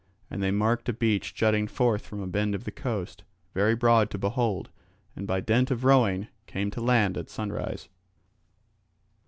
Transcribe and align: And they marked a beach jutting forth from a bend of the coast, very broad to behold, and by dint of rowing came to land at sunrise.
And 0.31 0.41
they 0.41 0.49
marked 0.49 0.89
a 0.89 0.93
beach 0.93 1.35
jutting 1.35 1.67
forth 1.67 2.07
from 2.07 2.21
a 2.21 2.25
bend 2.27 2.55
of 2.55 2.63
the 2.63 2.71
coast, 2.71 3.23
very 3.53 3.75
broad 3.75 4.09
to 4.09 4.17
behold, 4.17 4.71
and 5.15 5.27
by 5.27 5.41
dint 5.41 5.69
of 5.69 5.83
rowing 5.83 6.27
came 6.47 6.71
to 6.71 6.81
land 6.81 7.19
at 7.19 7.29
sunrise. 7.29 7.87